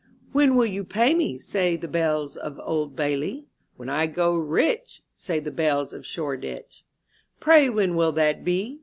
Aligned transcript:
When 0.31 0.55
will 0.55 0.65
you 0.65 0.83
pay 0.83 1.13
me?" 1.13 1.37
Say 1.37 1.75
the 1.75 1.87
bells 1.87 2.35
of 2.35 2.59
Old 2.63 2.95
Bailey. 2.95 3.45
When 3.77 3.87
I 3.87 4.07
grow 4.07 4.33
rich," 4.35 5.03
Say 5.13 5.37
the 5.39 5.51
bells 5.51 5.93
of 5.93 6.07
Shoreditch. 6.07 6.83
*Tray 7.39 7.69
when 7.69 7.95
will 7.95 8.11
that 8.13 8.43
be?" 8.43 8.79